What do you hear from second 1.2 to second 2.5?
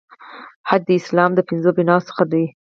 د پنځو بناوو څخه دی.